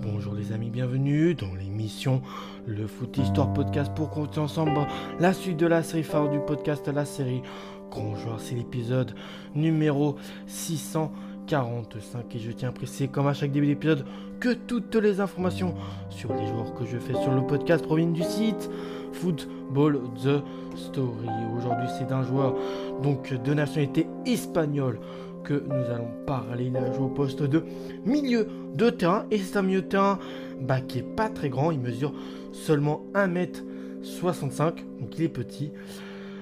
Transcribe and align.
Bonjour 0.00 0.34
les 0.34 0.52
amis, 0.52 0.70
bienvenue 0.70 1.34
dans 1.34 1.54
l'émission 1.54 2.22
Le 2.66 2.86
Foot 2.86 3.18
Histoire 3.18 3.52
Podcast 3.52 3.92
pour 3.94 4.08
continuer 4.08 4.44
ensemble 4.44 4.72
la 5.20 5.34
suite 5.34 5.58
de 5.58 5.66
la 5.66 5.82
série 5.82 6.02
phare 6.02 6.30
du 6.30 6.38
podcast, 6.40 6.88
la 6.88 7.04
série 7.04 7.42
Grand. 7.90 8.14
C'est 8.38 8.54
l'épisode 8.54 9.14
numéro 9.54 10.16
645 10.46 12.34
et 12.34 12.38
je 12.38 12.52
tiens 12.52 12.70
à 12.70 12.72
préciser 12.72 13.08
comme 13.08 13.26
à 13.26 13.34
chaque 13.34 13.52
début 13.52 13.66
d'épisode 13.66 14.06
que 14.40 14.54
toutes 14.54 14.94
les 14.94 15.20
informations 15.20 15.74
sur 16.08 16.32
les 16.34 16.46
joueurs 16.46 16.72
que 16.74 16.86
je 16.86 16.96
fais 16.96 17.14
sur 17.20 17.34
le 17.34 17.46
podcast 17.46 17.84
proviennent 17.84 18.14
du 18.14 18.22
site 18.22 18.70
Football 19.12 20.00
The 20.16 20.42
Story. 20.76 21.28
Aujourd'hui 21.56 21.88
c'est 21.98 22.08
d'un 22.08 22.22
joueur 22.22 22.54
donc 23.02 23.32
de 23.32 23.54
nationalité 23.54 24.06
espagnole 24.26 24.98
que 25.42 25.54
nous 25.54 25.84
allons 25.90 26.10
parler. 26.26 26.66
Il 26.66 26.76
a 26.76 26.92
joué 26.92 27.04
au 27.04 27.08
poste 27.08 27.42
de 27.42 27.64
milieu 28.04 28.46
de 28.74 28.90
terrain 28.90 29.26
et 29.30 29.38
c'est 29.38 29.56
un 29.56 29.62
milieu 29.62 29.82
de 29.82 29.88
terrain 29.88 30.18
bah, 30.60 30.80
qui 30.80 30.98
est 30.98 31.16
pas 31.16 31.28
très 31.28 31.48
grand. 31.48 31.70
Il 31.70 31.80
mesure 31.80 32.12
seulement 32.52 33.04
1m65, 33.14 34.74
donc 35.00 35.18
il 35.18 35.24
est 35.24 35.28
petit. 35.28 35.72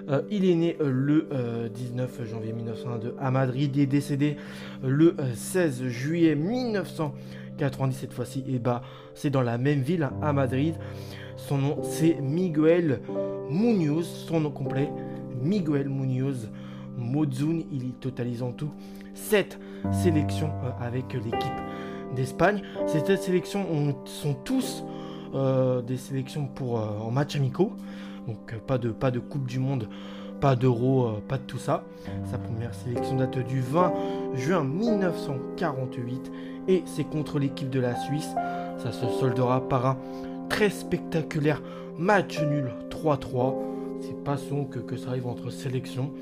Euh, 0.08 0.22
il 0.30 0.44
est 0.44 0.54
né 0.54 0.76
euh, 0.80 0.90
le 0.90 1.68
19 1.68 2.20
euh, 2.20 2.26
janvier 2.26 2.52
1902 2.52 3.14
à 3.18 3.30
Madrid. 3.30 3.70
Il 3.74 3.82
est 3.82 3.86
décédé 3.86 4.36
le 4.82 5.14
16 5.34 5.84
juillet 5.84 6.34
1990 6.34 7.96
cette 7.96 8.12
fois-ci. 8.12 8.44
Et 8.48 8.58
bah 8.58 8.82
c'est 9.14 9.30
dans 9.30 9.42
la 9.42 9.58
même 9.58 9.80
ville 9.80 10.04
hein, 10.04 10.12
à 10.22 10.32
Madrid. 10.32 10.74
Son 11.46 11.58
nom 11.58 11.78
c'est 11.82 12.20
Miguel 12.20 13.00
Munoz. 13.50 14.06
Son 14.28 14.40
nom 14.40 14.50
complet 14.50 14.90
Miguel 15.42 15.88
Munoz. 15.88 16.48
Mozun, 16.96 17.60
il 17.72 17.92
totalise 17.94 18.42
en 18.42 18.52
tout 18.52 18.70
7 19.14 19.58
sélections 19.90 20.50
euh, 20.64 20.84
avec 20.84 21.12
l'équipe 21.14 21.60
d'Espagne. 22.14 22.62
Ces 22.86 23.00
7 23.00 23.22
sélections 23.22 23.66
sont 24.04 24.34
tous 24.34 24.84
euh, 25.34 25.82
des 25.82 25.96
sélections 25.96 26.46
pour 26.46 26.78
euh, 26.78 26.86
en 27.00 27.10
match 27.10 27.36
amicaux. 27.36 27.72
Donc 28.26 28.54
pas 28.66 28.78
de, 28.78 28.90
pas 28.90 29.10
de 29.10 29.18
Coupe 29.18 29.46
du 29.46 29.58
Monde, 29.58 29.88
pas 30.40 30.56
d'Euro, 30.56 31.20
pas 31.26 31.38
de 31.38 31.42
tout 31.42 31.58
ça. 31.58 31.84
Sa 32.30 32.38
première 32.38 32.74
sélection 32.74 33.16
date 33.16 33.38
du 33.38 33.60
20 33.60 33.92
juin 34.34 34.62
1948 34.62 36.30
et 36.68 36.82
c'est 36.84 37.04
contre 37.04 37.38
l'équipe 37.38 37.70
de 37.70 37.80
la 37.80 37.96
Suisse. 37.96 38.28
Ça 38.78 38.92
se 38.92 39.08
soldera 39.08 39.66
par 39.68 39.86
un 39.86 39.96
très 40.50 40.68
spectaculaire 40.68 41.62
match 41.96 42.40
nul 42.42 42.74
3-3. 42.90 43.54
C'est 44.02 44.22
pas 44.22 44.36
son 44.36 44.66
que, 44.66 44.96
ça 44.96 45.10
arrive 45.10 45.26
entre 45.26 45.48
sélections. 45.48 46.12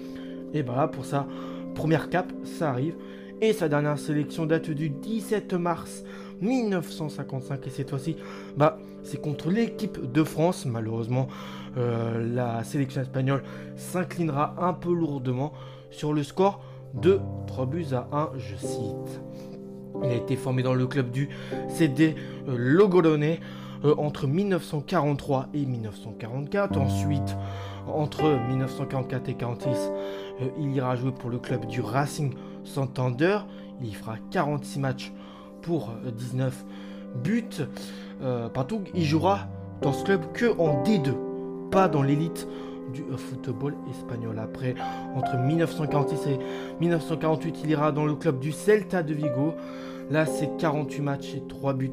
Et 0.54 0.62
voilà, 0.62 0.86
pour 0.86 1.04
sa 1.04 1.26
première 1.74 2.08
cape, 2.08 2.32
ça 2.44 2.70
arrive. 2.70 2.94
Et 3.40 3.52
sa 3.52 3.68
dernière 3.68 3.98
sélection 3.98 4.46
date 4.46 4.70
du 4.70 4.90
17 4.90 5.54
mars 5.54 6.04
1955. 6.40 7.66
Et 7.66 7.70
cette 7.70 7.90
fois-ci, 7.90 8.16
bah, 8.56 8.78
c'est 9.02 9.20
contre 9.20 9.50
l'équipe 9.50 10.12
de 10.12 10.24
France. 10.24 10.66
Malheureusement, 10.66 11.28
euh, 11.76 12.34
la 12.34 12.62
sélection 12.64 13.00
espagnole 13.00 13.42
s'inclinera 13.76 14.54
un 14.60 14.72
peu 14.72 14.92
lourdement 14.92 15.52
sur 15.90 16.12
le 16.12 16.22
score 16.22 16.60
de 16.94 17.20
3 17.46 17.66
buts 17.66 17.86
à 17.92 18.08
1, 18.12 18.30
je 18.38 18.56
cite. 18.56 19.20
Il 20.02 20.10
a 20.10 20.14
été 20.14 20.36
formé 20.36 20.62
dans 20.62 20.74
le 20.74 20.86
club 20.86 21.10
du 21.10 21.28
CD 21.68 22.14
euh, 22.48 22.56
Logolone 22.56 23.38
euh, 23.84 23.94
entre 23.96 24.26
1943 24.26 25.48
et 25.54 25.64
1944. 25.64 26.78
Ensuite, 26.78 27.36
entre 27.86 28.24
1944 28.48 29.28
et 29.28 29.34
1946, 29.34 29.90
euh, 30.40 30.48
il 30.58 30.74
ira 30.74 30.96
jouer 30.96 31.12
pour 31.12 31.30
le 31.30 31.38
club 31.38 31.66
du 31.66 31.80
Racing 31.80 32.34
Santander. 32.64 33.38
Il 33.80 33.88
y 33.88 33.92
fera 33.92 34.16
46 34.30 34.78
matchs 34.80 35.12
pour 35.62 35.90
19 36.04 36.64
euh, 36.64 37.18
buts. 37.22 37.66
Partout, 38.52 38.82
il 38.94 39.04
jouera 39.04 39.46
dans 39.80 39.92
ce 39.92 40.04
club 40.04 40.32
que 40.32 40.46
en 40.58 40.82
D2, 40.82 41.14
pas 41.70 41.88
dans 41.88 42.02
l'élite 42.02 42.48
du 42.92 43.04
football 43.16 43.74
espagnol. 43.90 44.38
Après, 44.38 44.74
entre 45.14 45.36
1946 45.36 46.26
et 46.28 46.38
1948, 46.80 47.60
il 47.64 47.70
ira 47.70 47.92
dans 47.92 48.06
le 48.06 48.14
club 48.14 48.38
du 48.38 48.52
Celta 48.52 49.02
de 49.02 49.14
Vigo. 49.14 49.54
Là, 50.10 50.26
c'est 50.26 50.56
48 50.58 51.02
matchs 51.02 51.34
et 51.34 51.42
3 51.48 51.74
buts 51.74 51.92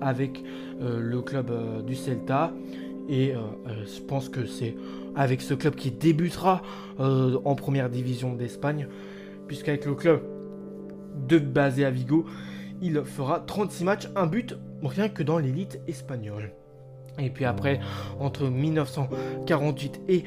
avec 0.00 0.44
le 0.80 1.20
club 1.22 1.50
du 1.86 1.94
Celta. 1.94 2.52
Et 3.08 3.32
je 3.86 4.00
pense 4.02 4.28
que 4.28 4.44
c'est 4.44 4.74
avec 5.18 5.42
ce 5.42 5.52
club 5.52 5.74
qui 5.74 5.90
débutera 5.90 6.62
euh, 7.00 7.38
en 7.44 7.56
première 7.56 7.90
division 7.90 8.34
d'Espagne, 8.34 8.86
puisqu'avec 9.48 9.84
le 9.84 9.94
club 9.96 10.22
de 11.26 11.38
basé 11.38 11.84
à 11.84 11.90
Vigo, 11.90 12.24
il 12.80 13.02
fera 13.04 13.40
36 13.40 13.84
matchs, 13.84 14.08
un 14.14 14.26
but, 14.26 14.56
rien 14.82 15.08
que 15.08 15.24
dans 15.24 15.38
l'élite 15.38 15.80
espagnole. 15.88 16.52
Et 17.18 17.30
puis 17.30 17.44
après, 17.44 17.80
entre 18.20 18.46
1948 18.46 20.00
et 20.08 20.24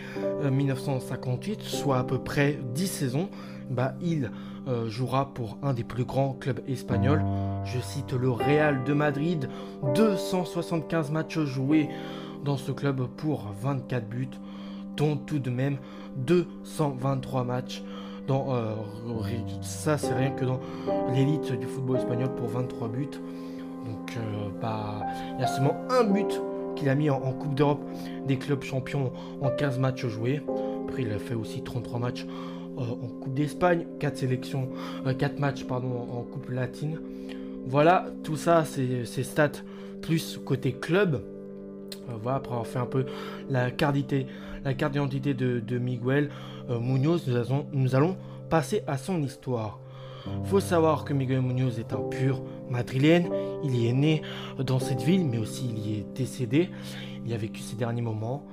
1958, 0.50 1.59
euh, 1.59 1.63
soit 1.63 2.00
à 2.00 2.03
peu 2.03 2.19
près 2.19 2.59
10 2.74 2.88
saisons, 2.88 3.29
bah, 3.69 3.94
il 4.02 4.31
euh, 4.68 4.90
jouera 4.90 5.34
pour 5.34 5.57
un 5.63 5.74
des 5.74 5.84
plus 5.84 6.03
grands 6.03 6.34
clubs 6.34 6.59
espagnols. 6.68 7.24
Je 7.63 7.79
cite 7.79 8.13
le 8.13 8.29
Real 8.29 8.84
de 8.84 8.94
Madrid, 8.94 9.50
275 9.96 11.12
matchs 11.12 11.40
joués 11.40 11.90
dans 12.44 12.57
ce 12.57 12.72
club 12.72 13.08
pour 13.18 13.46
24 13.62 14.08
buts 14.08 14.29
dont 14.97 15.16
tout 15.16 15.40
de 15.40 15.50
même 15.50 15.78
223 16.18 17.44
matchs. 17.44 17.84
Dans, 18.28 18.53
euh, 18.53 18.75
ça, 19.62 19.97
c'est 19.97 20.13
rien 20.13 20.31
que 20.31 20.46
dans 20.46 20.59
l'élite 21.13 21.53
du 21.53 21.66
football 21.66 21.97
espagnol 21.97 22.35
pour 22.35 22.50
23 22.50 22.88
buts. 22.90 23.09
Donc, 23.85 24.18
bah, 24.62 25.02
il 25.35 25.41
y 25.41 25.44
a 25.44 25.47
seulement 25.47 25.75
un 25.90 26.03
but 26.03 26.40
qu'il 26.76 26.90
a 26.90 26.96
mis 26.96 27.09
en, 27.09 27.20
Coupe 27.34 27.56
d'Europe 27.56 27.84
des 28.28 28.38
clubs 28.38 28.64
champions 28.64 29.12
en 29.42 29.50
15 29.50 29.80
matchs 29.80 30.06
joués. 30.08 30.42
Après, 30.88 31.04
il 31.04 31.12
a 31.12 31.20
fait 31.20 31.36
aussi 31.36 31.64
33 31.64 32.00
matchs 32.00 32.26
euh, 32.78 32.82
en 32.82 33.08
Coupe 33.08 33.34
d'Espagne, 33.34 33.86
4 34.00 34.18
sélections, 34.18 34.70
4 35.18 35.40
matchs 35.40 35.64
pardon, 35.64 36.08
en 36.12 36.24
Coupe 36.24 36.50
latine. 36.50 37.00
Voilà, 37.66 38.08
tout 38.24 38.36
ça, 38.36 38.64
c'est 38.66 39.24
stats 39.24 39.52
plus 40.02 40.40
côté 40.44 40.74
club. 40.74 41.22
voilà, 42.22 42.38
après 42.38 42.52
avoir 42.52 42.68
fait 42.68 42.80
un 42.80 42.86
peu 42.86 43.06
la 43.50 43.72
carte 43.72 43.96
d'identité 43.96 45.34
de, 45.34 45.78
Miguel 45.78 46.30
euh, 46.70 46.80
Munoz, 46.80 47.30
nous, 47.74 47.96
allons 47.96 48.18
passer 48.50 48.84
à 48.88 48.98
son 48.98 49.22
histoire. 49.22 49.80
Faut 50.46 50.59
savoir 50.59 51.06
que 51.06 51.14
Miguel 51.14 51.42
Munoz 51.42 51.80
est 51.80 51.94
un 51.94 52.02
pur 52.09 52.42
madrilène. 52.70 53.30
Il 53.64 53.76
y 53.76 53.88
est 53.88 53.94
né 53.94 54.22
dans 54.59 54.80
cette 54.80 55.02
ville, 55.02 55.26
mais 55.26 55.38
aussi 55.38 55.70
il 55.70 55.80
y 55.88 56.00
est 56.00 56.06
décédé. 56.16 56.70
Il 57.26 57.34
a 57.34 57.38
vécu 57.38 57.62
ses 57.62 57.76
derniers 57.76 58.02
moments. 58.02 58.46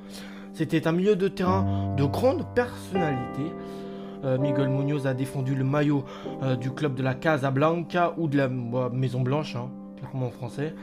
C'était 0.52 0.86
un 0.88 0.92
milieu 0.92 1.16
de 1.16 1.28
terrain 1.28 1.94
de 1.96 2.04
grande 2.04 2.44
personnalité. 2.54 3.42
Euh, 4.24 4.38
Miguel 4.38 4.68
Munoz 4.68 5.06
a 5.06 5.14
défendu 5.14 5.54
le 5.54 5.62
maillot 5.64 6.04
euh, 6.42 6.56
du 6.56 6.72
club 6.72 6.94
de 6.94 7.02
la 7.02 7.14
Casa 7.14 7.50
Blanca 7.50 8.14
ou 8.16 8.26
de 8.26 8.36
la 8.36 8.48
Maison 8.48 9.20
Blanche, 9.20 9.54
hein, 9.54 9.70
clairement 9.96 10.26
en 10.26 10.30
français. 10.30 10.74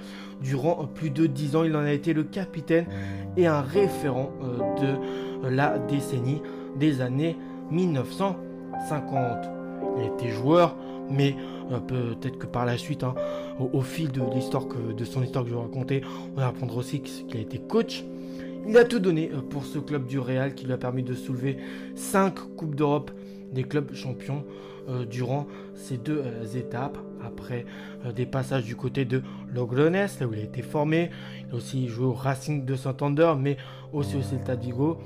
Durant 0.41 0.85
plus 0.87 1.09
de 1.09 1.25
10 1.25 1.55
ans, 1.57 1.63
il 1.63 1.75
en 1.75 1.81
a 1.81 1.91
été 1.91 2.13
le 2.13 2.23
capitaine 2.23 2.85
et 3.35 3.47
un 3.47 3.61
référent 3.61 4.31
euh, 4.41 4.59
de 4.79 5.49
la 5.49 5.77
décennie 5.77 6.41
des 6.77 7.01
années 7.01 7.35
1950. 7.71 9.64
Il 9.97 10.05
été 10.05 10.29
joueur, 10.29 10.75
mais 11.09 11.35
euh, 11.71 11.79
peut-être 11.79 12.37
que 12.37 12.45
par 12.45 12.65
la 12.65 12.77
suite, 12.77 13.03
hein, 13.03 13.15
au, 13.59 13.81
fil 13.81 14.11
de 14.11 14.21
l'histoire 14.33 14.65
de 14.67 15.05
son 15.05 15.23
histoire 15.23 15.43
que 15.43 15.49
je 15.49 15.55
vais 15.55 15.61
raconter, 15.61 16.01
on 16.35 16.39
va 16.39 16.47
apprendre 16.47 16.77
aussi 16.77 17.01
qu'il 17.01 17.37
a 17.37 17.41
été 17.41 17.59
coach. 17.59 18.03
Il 18.67 18.77
a 18.77 18.83
tout 18.83 18.99
donné 18.99 19.31
euh, 19.33 19.41
pour 19.41 19.65
ce 19.65 19.79
club 19.79 20.05
du 20.07 20.19
Real 20.19 20.55
qui 20.55 20.65
lui 20.65 20.73
a 20.73 20.77
permis 20.77 21.03
de 21.03 21.13
soulever 21.13 21.57
5 21.95 22.33
Coupes 22.55 22.75
d'Europe 22.75 23.11
des 23.51 23.63
clubs 23.63 23.93
champions 23.93 24.43
durant 25.09 25.47
ces 25.73 25.97
deux 25.97 26.21
étapes 26.55 26.99
après 27.25 27.65
euh, 28.05 28.11
des 28.11 28.25
passages 28.25 28.63
du 28.63 28.75
côté 28.75 29.05
de 29.05 29.21
Logrones, 29.53 29.93
là 29.93 30.27
où 30.27 30.33
il 30.33 30.39
a 30.39 30.43
été 30.43 30.61
formé. 30.61 31.09
Il 31.47 31.53
a 31.53 31.57
aussi 31.57 31.87
joué 31.87 32.05
au 32.05 32.13
Racing 32.13 32.65
de 32.65 32.75
Santander, 32.75 33.33
mais 33.39 33.57
aussi 33.93 34.15
au 34.17 34.21
Celta 34.21 34.55
Vigo. 34.55 34.97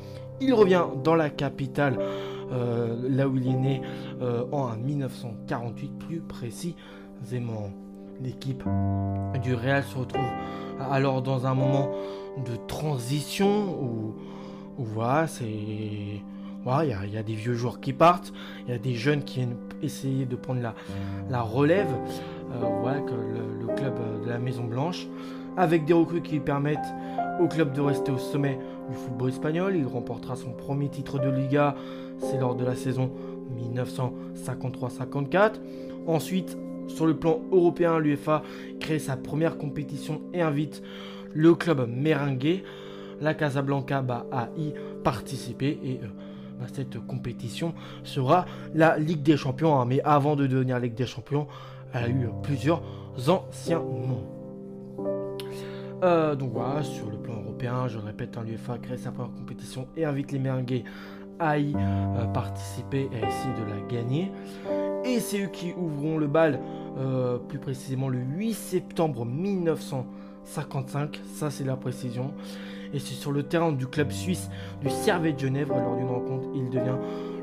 Il 0.41 0.53
revient 0.53 0.85
dans 1.03 1.15
la 1.15 1.29
capitale, 1.29 1.97
euh, 1.99 2.38
là 2.51 3.27
où 3.27 3.35
il 3.35 3.47
est 3.47 3.53
né 3.53 3.81
euh, 4.21 4.45
en 4.51 4.75
1948, 4.75 5.91
plus 5.99 6.21
précisément. 6.21 7.69
L'équipe 8.21 8.65
du 9.41 9.55
Real 9.55 9.81
se 9.83 9.97
retrouve 9.97 10.25
alors 10.91 11.21
dans 11.21 11.45
un 11.45 11.55
moment 11.55 11.89
de 12.45 12.55
transition 12.67 13.81
où, 13.81 14.15
voilà, 14.77 15.27
c'est 15.27 15.45
il 15.45 17.11
y, 17.13 17.17
a 17.17 17.23
des 17.23 17.33
vieux 17.33 17.53
joueurs 17.53 17.79
qui 17.79 17.93
partent, 17.93 18.33
il 18.67 18.71
y 18.71 18.75
a 18.75 18.77
des 18.77 18.93
jeunes 18.93 19.23
qui 19.23 19.37
viennent 19.37 19.55
essayer 19.81 20.25
de 20.25 20.35
prendre 20.35 20.61
la, 21.29 21.41
relève. 21.41 21.87
Euh, 22.51 22.65
voilà, 22.81 22.99
que 22.99 23.11
le, 23.11 23.75
club 23.75 23.95
de 24.23 24.29
la 24.29 24.39
Maison 24.39 24.65
Blanche, 24.65 25.07
avec 25.55 25.85
des 25.85 25.93
recrues 25.93 26.21
qui 26.21 26.39
permettent 26.39 26.79
au 27.39 27.47
club 27.47 27.71
de 27.73 27.81
rester 27.81 28.11
au 28.11 28.17
sommet 28.17 28.59
du 28.89 28.95
football 28.95 29.29
espagnol. 29.29 29.75
Il 29.75 29.87
remportera 29.87 30.35
son 30.35 30.51
premier 30.51 30.89
titre 30.89 31.19
de 31.19 31.29
Liga, 31.29 31.75
c'est 32.19 32.37
lors 32.37 32.55
de 32.55 32.65
la 32.65 32.75
saison 32.75 33.11
1953-54. 33.75 35.53
Ensuite, 36.07 36.57
sur 36.87 37.05
le 37.05 37.15
plan 37.15 37.41
européen, 37.51 37.99
l'UEFA 37.99 38.43
crée 38.79 38.99
sa 38.99 39.15
première 39.17 39.57
compétition 39.57 40.21
et 40.33 40.41
invite 40.41 40.81
le 41.33 41.53
club 41.55 41.87
merengue, 41.87 42.63
la 43.21 43.33
Casablanca, 43.33 44.01
bah, 44.01 44.25
à 44.31 44.49
y 44.57 44.73
participer. 45.03 45.79
Et 45.83 45.99
euh, 46.03 46.07
bah, 46.59 46.65
cette 46.73 46.99
compétition 47.05 47.73
sera 48.03 48.45
la 48.73 48.97
Ligue 48.97 49.23
des 49.23 49.37
Champions. 49.37 49.79
Hein. 49.79 49.85
Mais 49.85 50.01
avant 50.03 50.35
de 50.35 50.47
devenir 50.47 50.79
Ligue 50.79 50.95
des 50.95 51.05
Champions, 51.05 51.47
elle 51.93 52.03
a 52.03 52.09
eu 52.09 52.29
plusieurs 52.43 52.81
anciens 53.27 53.79
noms. 53.79 54.39
Euh, 56.01 56.33
donc 56.35 56.53
voilà, 56.53 56.81
sur 56.81 57.09
le 57.09 57.17
plan 57.17 57.33
européen, 57.33 57.87
je 57.87 57.97
répète, 57.97 58.37
hein, 58.37 58.43
l'UEFA 58.45 58.77
crée 58.77 58.97
sa 58.97 59.11
première 59.11 59.33
compétition 59.33 59.87
et 59.97 60.05
invite 60.05 60.31
les 60.31 60.39
merengues 60.39 60.83
y 61.41 61.73
euh, 61.75 62.25
participer 62.25 63.09
et 63.13 63.17
essayer 63.17 63.53
de 63.53 63.63
la 63.69 63.79
gagner. 63.87 64.31
Et 65.05 65.19
c'est 65.19 65.43
eux 65.43 65.49
qui 65.51 65.73
ouvront 65.77 66.17
le 66.17 66.27
bal, 66.27 66.59
euh, 66.97 67.37
plus 67.37 67.59
précisément 67.59 68.09
le 68.09 68.19
8 68.19 68.53
septembre 68.53 69.25
1955, 69.25 71.21
ça 71.33 71.49
c'est 71.49 71.63
la 71.63 71.77
précision. 71.77 72.33
Et 72.93 72.99
c'est 72.99 73.13
sur 73.13 73.31
le 73.31 73.43
terrain 73.43 73.71
du 73.71 73.87
club 73.87 74.11
suisse 74.11 74.49
du 74.81 74.89
Servet 74.89 75.33
de 75.33 75.39
Genève, 75.39 75.69
lors 75.69 75.95
d'une 75.95 76.09
rencontre, 76.09 76.49
il 76.55 76.69
devient 76.69 76.97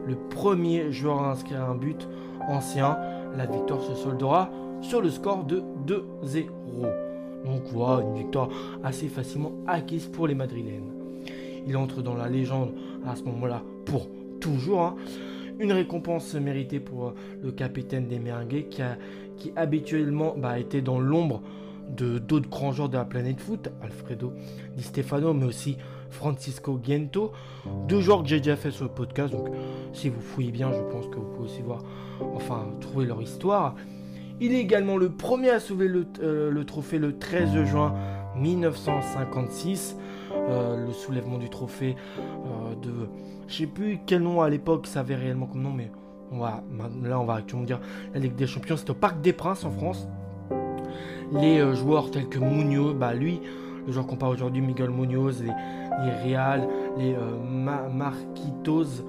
le 0.06 0.16
premier 0.16 0.92
joueur 0.92 1.22
à 1.22 1.30
inscrire 1.30 1.62
un 1.62 1.74
but 1.74 2.08
ancien. 2.48 2.98
La 3.36 3.46
victoire 3.46 3.80
se 3.80 3.94
soldera 3.94 4.50
sur 4.80 5.00
le 5.00 5.10
score 5.10 5.44
de 5.44 5.62
2-0. 5.86 6.48
Donc 7.44 7.62
voilà, 7.72 8.02
une 8.02 8.14
victoire 8.14 8.48
assez 8.82 9.08
facilement 9.08 9.52
acquise 9.66 10.06
pour 10.06 10.26
les 10.26 10.34
Madrilènes. 10.34 10.92
Il 11.66 11.76
entre 11.76 12.02
dans 12.02 12.14
la 12.14 12.28
légende 12.28 12.72
à 13.06 13.16
ce 13.16 13.22
moment-là 13.24 13.62
pour 13.86 14.08
toujours. 14.40 14.82
Hein. 14.82 14.96
Une 15.58 15.72
récompense 15.72 16.34
méritée 16.34 16.80
pour 16.80 17.14
le 17.42 17.50
capitaine 17.50 18.08
des 18.08 18.18
Meringues 18.18 18.66
qui, 18.68 19.52
habituellement 19.56 20.34
bah, 20.36 20.58
était 20.58 20.82
dans 20.82 21.00
l'ombre 21.00 21.40
de 21.96 22.18
d'autres 22.18 22.50
grands 22.50 22.72
joueurs 22.72 22.88
de 22.88 22.96
la 22.96 23.04
planète 23.04 23.40
foot, 23.40 23.70
Alfredo 23.82 24.32
Di 24.76 24.82
Stefano, 24.82 25.32
mais 25.32 25.46
aussi 25.46 25.78
Francisco 26.10 26.78
Gento, 26.82 27.32
deux 27.88 28.00
joueurs 28.00 28.22
que 28.22 28.28
j'ai 28.28 28.38
déjà 28.38 28.56
fait 28.56 28.70
sur 28.70 28.84
le 28.84 28.90
podcast. 28.90 29.32
Donc, 29.32 29.48
si 29.92 30.08
vous 30.08 30.20
fouillez 30.20 30.50
bien, 30.50 30.72
je 30.72 30.80
pense 30.92 31.06
que 31.06 31.16
vous 31.16 31.26
pouvez 31.34 31.44
aussi 31.44 31.62
voir, 31.62 31.82
enfin, 32.34 32.66
trouver 32.80 33.06
leur 33.06 33.22
histoire. 33.22 33.74
Il 34.40 34.52
est 34.52 34.60
également 34.60 34.96
le 34.98 35.10
premier 35.10 35.50
à 35.50 35.60
sauver 35.60 35.88
le, 35.88 36.06
euh, 36.22 36.64
trophée 36.64 36.98
le 36.98 37.18
13 37.18 37.64
juin 37.64 37.94
1956. 38.36 39.96
Euh, 40.48 40.86
le 40.86 40.92
soulèvement 40.92 41.38
du 41.38 41.50
trophée 41.50 41.96
euh, 42.18 42.74
de. 42.80 43.08
Je 43.48 43.54
sais 43.54 43.66
plus 43.66 43.98
quel 44.06 44.22
nom 44.22 44.40
à 44.40 44.48
l'époque 44.48 44.86
ça 44.86 45.00
avait 45.00 45.16
réellement 45.16 45.46
comme 45.46 45.62
nom, 45.62 45.72
mais 45.72 45.90
on 46.30 46.38
va, 46.38 46.62
là 47.02 47.18
on 47.20 47.24
va 47.24 47.34
actuellement 47.34 47.66
dire 47.66 47.80
la 48.14 48.20
Ligue 48.20 48.34
des 48.34 48.46
Champions. 48.46 48.76
C'est 48.76 48.90
au 48.90 48.94
Parc 48.94 49.20
des 49.20 49.32
Princes 49.32 49.64
en 49.64 49.70
France. 49.70 50.08
Les 51.32 51.74
joueurs 51.74 52.10
tels 52.10 52.28
que 52.28 52.38
Munoz, 52.38 52.94
bah 52.94 53.12
lui, 53.12 53.40
le 53.86 53.92
joueur 53.92 54.06
qu'on 54.06 54.16
parle 54.16 54.34
aujourd'hui, 54.34 54.62
Miguel 54.62 54.90
Munoz, 54.90 55.42
les, 55.42 55.48
les 55.48 56.12
Real, 56.34 56.68
les 56.96 57.16
Marquitos 57.92 59.04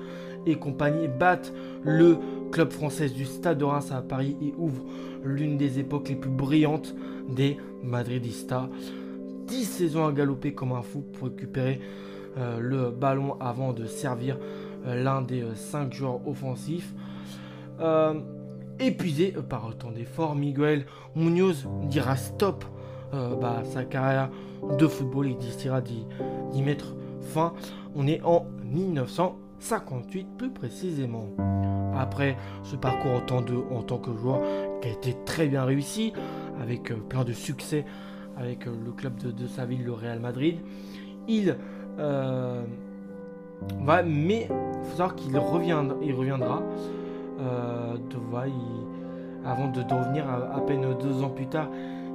et 0.48 0.56
compagnie 0.56 1.08
battent 1.08 1.54
le 1.84 2.18
club 2.52 2.72
français 2.72 3.10
du 3.10 3.26
Stade 3.26 3.60
de 3.60 3.66
Reims 3.66 3.92
à 3.92 4.02
Paris 4.02 4.36
et 4.42 4.54
ouvre 4.58 4.84
l'une 5.24 5.58
des 5.58 5.80
époques 5.80 6.10
les 6.10 6.16
plus 6.16 6.32
brillantes 6.32 6.96
des 7.30 7.58
Madridistas. 7.84 8.70
10 9.48 9.66
saisons 9.66 10.06
à 10.06 10.12
galoper 10.12 10.54
comme 10.54 10.74
un 10.74 10.82
fou 10.82 11.02
pour 11.02 11.30
récupérer 11.30 11.80
euh, 12.38 12.60
le 12.60 12.92
ballon 12.92 13.38
avant 13.40 13.74
de 13.74 13.86
servir 13.86 14.38
euh, 14.86 15.02
l'un 15.04 15.22
des 15.22 15.44
5 15.56 15.88
euh, 15.88 15.92
joueurs 15.92 16.28
offensifs. 16.28 16.94
épuisé 18.80 19.34
par 19.50 19.68
autant 19.68 19.92
d'efforts, 19.92 20.36
Miguel 20.36 20.86
Munoz 21.16 21.68
dira 21.84 22.16
stop 22.16 22.64
bah, 23.12 23.64
sa 23.64 23.86
carrière 23.86 24.30
de 24.78 24.86
football 24.86 25.28
et 25.28 25.34
décidera 25.36 25.82
d'y 25.82 26.62
mettre 26.62 26.96
fin. 27.22 27.54
On 27.96 28.06
est 28.06 28.22
en 28.24 28.46
1958 28.66 30.28
plus 30.38 30.52
précisément. 30.52 31.28
Après 31.98 32.36
ce 32.64 32.76
parcours 32.76 33.14
en 33.14 33.22
tant, 33.22 33.46
en 33.72 33.82
tant 33.82 33.98
que 33.98 34.16
joueur 34.16 34.42
qui 34.82 34.90
a 34.90 34.92
été 34.92 35.16
très 35.26 35.48
bien 35.48 35.64
réussi, 35.64 36.14
avec 36.62 36.94
plein 37.08 37.24
de 37.24 37.34
succès 37.34 37.86
avec 38.38 38.68
euh, 38.68 38.72
le 38.86 38.92
club 38.92 39.16
de, 39.18 39.48
sa 39.48 39.66
ville, 39.66 39.84
le 39.84 39.94
Real 39.94 40.20
Madrid, 40.20 40.60
il 41.28 41.56
euh, 42.00 42.64
va, 43.82 44.04
mais 44.04 44.48
il 44.50 44.86
faut 44.86 44.98
savoir 44.98 45.16
qu'il 45.16 45.38
reviendra, 45.38 45.98
il 46.02 46.14
reviendra 46.14 46.64
avant 49.46 49.68
de, 49.70 49.82
revenir 49.82 50.28
à, 50.30 50.60
peine 50.66 50.86
deux 51.00 51.24
ans 51.24 51.30
plus 51.30 51.48
tard. 51.48 51.70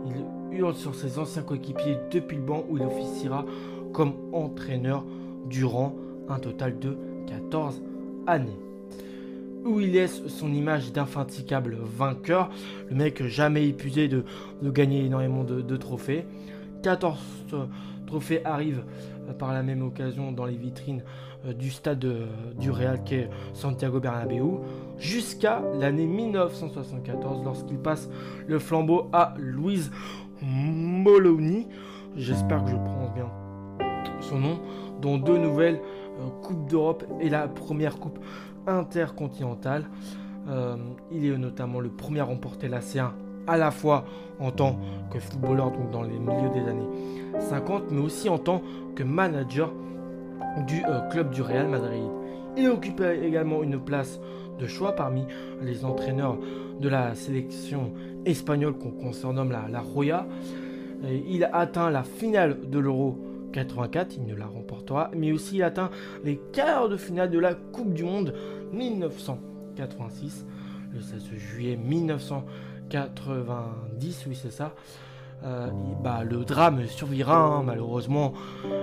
Il 0.07 0.59
hurle 0.59 0.75
sur 0.75 0.95
ses 0.95 1.19
anciens 1.19 1.43
coéquipiers 1.43 1.97
depuis 2.11 2.37
le 2.37 2.43
banc 2.43 2.65
où 2.69 2.77
il 2.77 2.83
officiera 2.83 3.45
comme 3.93 4.15
entraîneur 4.33 5.05
durant 5.47 5.95
un 6.29 6.39
total 6.39 6.79
de 6.79 6.97
14 7.27 7.83
années 8.27 8.59
où 9.65 9.81
il 9.81 9.93
laisse 9.93 10.27
son 10.27 10.53
image 10.53 10.93
d'infanticable 10.93 11.79
vainqueur, 11.81 12.51
le 12.89 12.97
mec 12.97 13.25
jamais 13.27 13.67
épuisé 13.67 14.09
de, 14.09 14.25
gagner 14.63 15.05
énormément 15.05 15.45
de, 15.45 15.77
trophées. 15.77 16.25
14 16.83 17.19
euh, 17.53 17.67
trophées 18.07 18.45
arrivent 18.45 18.85
euh, 19.29 19.33
par 19.33 19.53
la 19.53 19.63
même 19.63 19.83
occasion 19.83 20.33
dans 20.33 20.47
les 20.47 20.57
vitrines 20.57 21.03
euh, 21.47 21.53
du 21.53 21.71
stade 21.71 22.05
du 22.59 22.71
Real 22.71 23.05
qu'est 23.05 23.31
Santiago 23.55 24.01
Bernabéu, 24.01 24.59
jusqu'à 24.99 25.63
l'année 25.79 26.07
1974 26.07 27.45
lorsqu'il 27.45 27.79
passe 27.79 28.09
le 28.47 28.59
flambeau 28.59 29.09
à 29.13 29.35
Louise 29.39 29.93
Moloni, 30.43 31.69
j'espère 32.17 32.65
que 32.65 32.71
je 32.71 32.77
prononce 32.77 33.15
bien 33.15 33.31
son 34.21 34.39
nom, 34.39 34.61
dont 35.01 35.19
deux 35.19 35.39
nouvelles 35.39 35.81
Coupes 36.43 36.69
d'Europe 36.69 37.05
et 37.21 37.29
la 37.29 37.49
première 37.49 37.99
Coupe 37.99 38.19
intercontinental. 38.67 39.85
Euh, 40.49 40.77
il 41.11 41.27
est 41.27 41.39
notamment 41.39 41.81
le 41.81 41.89
premier 41.89 42.21
à 42.21 42.25
remporter 42.25 42.69
la 42.69 42.81
C1 42.81 43.11
à 43.47 43.57
la 43.57 43.71
fois 43.71 44.05
en 44.41 44.51
tant 44.51 44.79
que 45.11 45.19
footballeur, 45.19 45.73
dans 45.91 46.03
les 46.03 46.19
milieux 46.19 46.51
des 46.55 46.69
années 46.69 46.89
50, 47.41 47.91
mais 47.91 48.01
aussi 48.01 48.29
en 48.29 48.39
tant 48.39 48.63
que 48.95 49.03
manager 49.03 49.73
du 50.67 50.83
euh, 50.85 51.01
club 51.11 51.31
du 51.31 51.43
Real 51.43 51.69
Madrid. 51.69 52.05
Il 52.57 52.69
occupe 52.69 53.01
également 53.01 53.63
une 53.63 53.81
place 53.81 54.21
de 54.59 54.67
choix 54.67 54.93
parmi 54.93 55.25
les 55.63 55.85
entraîneurs 55.85 56.39
de 56.81 56.89
la 56.89 57.15
sélection 57.15 57.93
espagnole 58.27 58.75
qu'on 58.75 59.13
surnomme 59.13 59.51
la, 59.51 59.69
la 59.71 59.81
Roya. 59.81 60.27
il 61.03 61.45
a 61.45 61.57
atteint 61.57 61.91
la 61.91 62.03
finale 62.03 62.69
de 62.69 62.79
l'Euro 62.79 63.19
84, 63.53 64.17
il 64.17 64.25
ne 64.25 64.35
la 64.35 64.47
remportera, 64.47 65.11
mais 65.15 65.31
aussi 65.33 65.57
il 65.57 65.63
atteint 65.63 65.91
les 66.25 66.41
quarts 66.53 66.89
de 66.89 66.97
finale 66.97 67.31
de 67.31 67.39
la 67.39 67.53
Coupe 67.55 67.93
du 67.93 68.05
Monde 68.05 68.35
1986, 68.73 70.47
le 70.93 71.01
16 71.01 71.25
juillet 71.37 71.77
1990, 71.77 74.25
oui 74.29 74.35
c'est 74.35 74.51
ça. 74.51 74.75
Euh, 75.45 75.69
bah, 76.03 76.25
le 76.25 76.45
drame 76.45 76.87
survira, 76.87 77.37
hein, 77.37 77.63
malheureusement. 77.65 78.33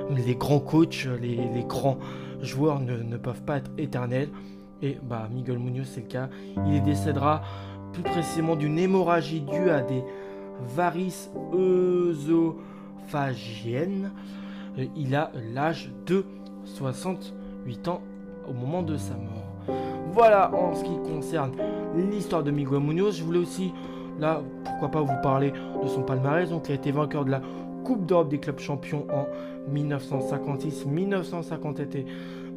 Les 0.09 0.35
grands 0.35 0.59
coachs, 0.59 1.07
les, 1.21 1.63
grands 1.67 1.97
joueurs 2.41 2.81
ne, 2.81 3.17
peuvent 3.17 3.41
pas 3.43 3.57
être 3.57 3.71
éternels. 3.77 4.29
Et 4.81 4.97
bah, 5.01 5.29
Miguel 5.31 5.59
Munoz, 5.59 5.87
c'est 5.93 6.01
le 6.01 6.07
cas. 6.07 6.27
Il 6.67 6.83
décédera 6.83 7.43
plus 7.93 8.03
précisément 8.03 8.57
d'une 8.57 8.77
hémorragie 8.77 9.39
due 9.41 9.69
à 9.69 9.81
des 9.81 10.03
varices 10.75 11.31
œsophagiennes. 11.53 14.11
Euh, 14.77 14.85
il 14.95 15.15
a 15.15 15.31
l'âge 15.53 15.91
de 16.05 16.25
68 16.65 17.87
ans 17.87 18.01
au 18.47 18.53
moment 18.53 18.83
de 18.83 18.97
sa 18.97 19.15
mort. 19.15 19.49
Voilà 20.11 20.53
en 20.53 20.73
ce 20.73 20.83
qui 20.83 20.95
concerne 20.97 21.51
l'histoire 21.95 22.43
de 22.43 22.51
Miguel 22.51 22.79
Munoz. 22.79 23.17
Je 23.17 23.23
voulais 23.23 23.39
aussi, 23.39 23.71
là, 24.19 24.41
pourquoi 24.63 24.89
pas 24.89 25.01
vous 25.01 25.21
parler 25.21 25.51
de 25.51 25.87
son 25.87 26.01
palmarès. 26.01 26.49
Donc, 26.49 26.67
il 26.67 26.71
a 26.71 26.75
été 26.75 26.91
vainqueur 26.91 27.25
de 27.25 27.31
la 27.31 27.41
Coupe 27.83 28.05
d'Europe 28.05 28.29
des 28.29 28.39
clubs 28.39 28.59
champions 28.59 29.05
en 29.11 29.25
1956, 29.71 30.85
1957 30.85 31.95
et 31.95 32.05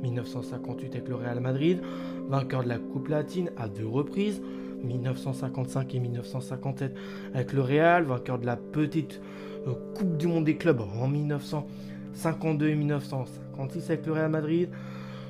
1958 0.03 0.97
avec 0.97 1.09
le 1.09 1.15
Real 1.15 1.41
Madrid. 1.41 1.81
Vainqueur 2.29 2.65
de 2.65 2.69
la 2.69 2.79
Coupe 2.79 3.09
latine 3.09 3.51
à 3.57 3.69
deux 3.69 3.87
reprises. 3.87 4.41
1955 4.83 5.95
et 5.95 6.01
1957 6.01 6.95
avec 7.35 7.53
le 7.53 7.63
Real, 7.63 8.05
vainqueur 8.05 8.39
de 8.39 8.47
la 8.47 8.57
petite 8.57 9.21
euh, 9.67 9.75
Coupe 9.95 10.17
du 10.17 10.27
Monde 10.27 10.45
des 10.45 10.57
clubs 10.57 10.81
en 10.81 11.07
1900 11.07 11.67
52 12.15 12.69
et 12.69 12.75
1956 12.75 13.91
avec 13.91 14.07
le 14.07 14.13
Real 14.13 14.31
Madrid. 14.31 14.71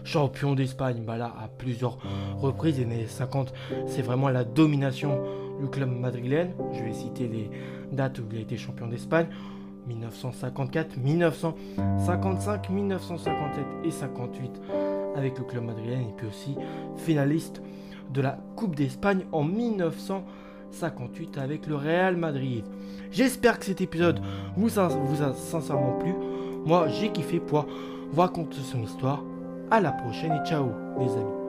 Champion 0.05 0.55
d'Espagne, 0.55 1.03
bah 1.07 1.17
là, 1.17 1.33
à 1.41 1.47
plusieurs 1.47 1.99
reprises. 2.37 2.79
Les 2.79 2.85
années 2.85 3.07
50, 3.07 3.53
c'est 3.87 4.03
vraiment 4.03 4.29
la 4.29 4.43
domination 4.45 5.21
du 5.61 5.69
club 5.69 5.91
madrilène. 5.91 6.55
Je 6.73 6.83
vais 6.83 6.93
citer 6.93 7.29
les 7.29 7.49
dates 7.93 8.19
où 8.19 8.25
il 8.33 8.39
a 8.39 8.41
été 8.41 8.57
champion 8.57 8.89
d'Espagne. 8.89 9.29
1954, 9.87 10.97
1955, 10.97 12.71
1957 12.71 13.65
et 13.85 13.91
58 13.91 14.51
avec 15.17 15.39
le 15.39 15.45
club 15.45 15.65
madrilène 15.65 16.03
et 16.03 16.15
puis 16.17 16.27
aussi 16.27 16.57
finaliste 16.97 17.61
de 18.12 18.21
la 18.21 18.39
Coupe 18.57 18.77
d'Espagne 18.77 19.25
en 19.33 19.43
1958 19.45 21.39
avec 21.39 21.67
le 21.67 21.75
Real 21.77 22.17
Madrid. 22.17 22.65
J'espère 23.11 23.59
que 23.59 23.65
cet 23.65 23.81
épisode 23.81 24.21
vous 24.57 24.69
vous 24.69 25.23
a 25.23 25.35
sincèrement 25.35 25.99
plu. 25.99 26.15
Moi, 26.64 26.88
j'ai 26.88 27.11
kiffé 27.11 27.40
pour 27.40 27.66
raconter 28.16 28.59
son 28.61 28.83
histoire. 28.83 29.23
À 29.71 29.81
la 29.81 29.92
prochaine 29.92 30.33
et 30.33 30.49
ciao 30.49 30.71
les 30.99 31.11
amis. 31.12 31.41